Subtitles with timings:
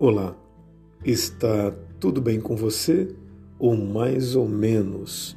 [0.00, 0.36] Olá,
[1.04, 3.08] está tudo bem com você?
[3.58, 5.36] Ou mais ou menos?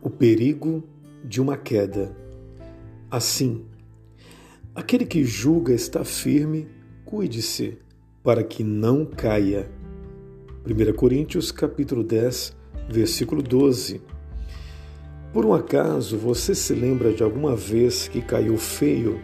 [0.00, 0.82] O perigo
[1.22, 2.16] de uma queda.
[3.10, 3.66] Assim,
[4.74, 6.66] aquele que julga está firme,
[7.04, 7.76] cuide-se,
[8.24, 9.70] para que não caia.
[10.64, 12.56] 1 Coríntios capítulo 10,
[12.88, 14.00] versículo 12.
[15.30, 19.20] Por um acaso você se lembra de alguma vez que caiu feio,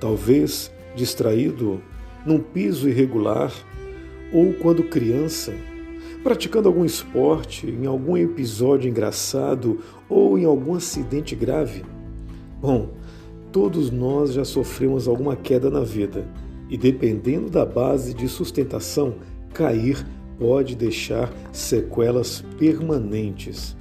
[0.00, 1.82] talvez distraído,
[2.24, 3.52] num piso irregular,
[4.32, 5.54] ou quando criança,
[6.22, 11.84] praticando algum esporte, em algum episódio engraçado ou em algum acidente grave?
[12.60, 12.90] Bom,
[13.52, 16.26] todos nós já sofremos alguma queda na vida
[16.68, 19.16] e, dependendo da base de sustentação,
[19.52, 20.04] cair
[20.38, 23.76] pode deixar sequelas permanentes.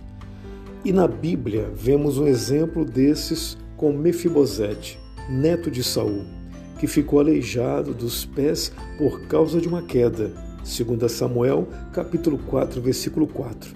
[0.85, 6.42] E na Bíblia vemos um exemplo desses com Mefibosete, neto de Saul
[6.79, 10.31] que ficou aleijado dos pés por causa de uma queda.
[10.63, 13.75] 2 Samuel, capítulo 4, versículo 4.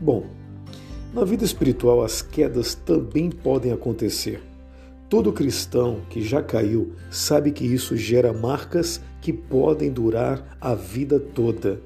[0.00, 0.26] Bom,
[1.12, 4.42] na vida espiritual as quedas também podem acontecer.
[5.08, 11.18] Todo cristão que já caiu sabe que isso gera marcas que podem durar a vida
[11.18, 11.80] toda.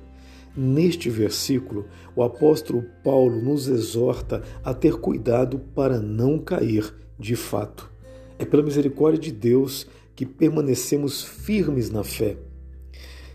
[0.54, 7.90] Neste versículo, o apóstolo Paulo nos exorta a ter cuidado para não cair de fato.
[8.38, 12.36] É pela misericórdia de Deus que permanecemos firmes na fé,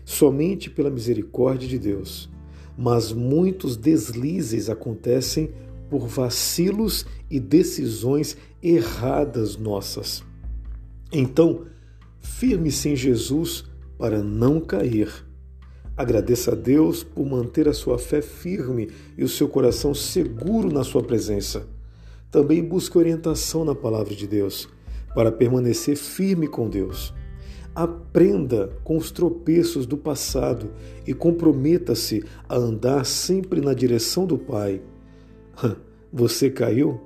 [0.04, 2.28] somente pela misericórdia de Deus.
[2.76, 5.50] Mas muitos deslizes acontecem
[5.90, 10.22] por vacilos e decisões erradas nossas.
[11.12, 11.66] Então,
[12.20, 13.64] firme-se em Jesus
[13.98, 15.12] para não cair.
[15.96, 20.82] Agradeça a Deus por manter a sua fé firme e o seu coração seguro na
[20.82, 21.68] sua presença.
[22.30, 24.68] Também busque orientação na palavra de Deus
[25.14, 27.14] para permanecer firme com Deus.
[27.74, 30.72] Aprenda com os tropeços do passado
[31.06, 34.82] e comprometa-se a andar sempre na direção do Pai.
[36.12, 37.00] Você caiu?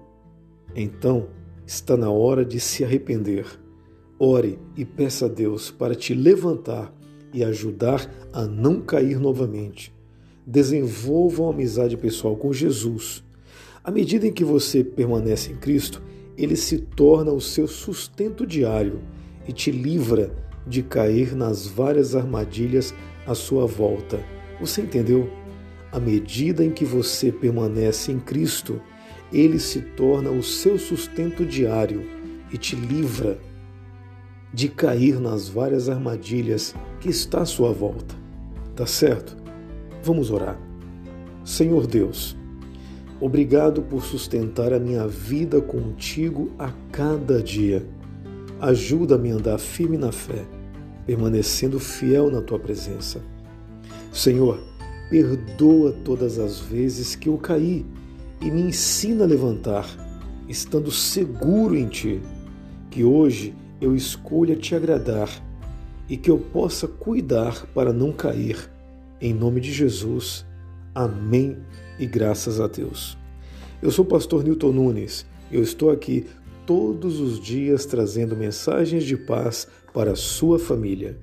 [0.75, 1.29] Então
[1.67, 3.47] está na hora de se arrepender.
[4.19, 6.95] Ore e peça a Deus para te levantar
[7.33, 9.93] e ajudar a não cair novamente.
[10.47, 13.25] Desenvolva uma amizade pessoal com Jesus.
[13.83, 16.03] À medida em que você permanece em Cristo,
[16.37, 19.01] ele se torna o seu sustento diário
[19.47, 20.35] e te livra
[20.67, 22.95] de cair nas várias armadilhas
[23.27, 24.21] à sua volta.
[24.61, 25.31] Você entendeu?
[25.93, 28.81] À medida em que você permanece em Cristo,
[29.33, 32.05] ele se torna o seu sustento diário
[32.53, 33.39] e te livra
[34.53, 38.15] de cair nas várias armadilhas que está à sua volta.
[38.75, 39.37] Tá certo?
[40.03, 40.59] Vamos orar.
[41.45, 42.37] Senhor Deus,
[43.25, 47.83] Obrigado por sustentar a minha vida contigo a cada dia.
[48.61, 50.45] Ajuda-me a andar firme na fé,
[51.07, 53.23] permanecendo fiel na tua presença.
[54.13, 54.63] Senhor,
[55.09, 57.87] perdoa todas as vezes que eu caí
[58.43, 59.89] e me ensina a levantar,
[60.47, 62.21] estando seguro em ti.
[62.91, 65.31] Que hoje eu escolha te agradar
[66.11, 68.71] e que eu possa cuidar para não cair.
[69.19, 70.45] Em nome de Jesus.
[70.95, 71.59] Amém
[71.99, 73.19] e graças a Deus.
[73.83, 75.27] Eu sou o pastor Newton Nunes.
[75.51, 76.27] Eu estou aqui
[76.65, 81.19] todos os dias trazendo mensagens de paz para a sua família.